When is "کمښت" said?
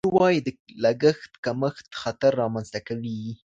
1.45-1.87